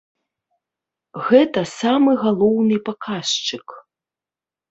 [1.27, 3.67] Гэта самы галоўны паказчык.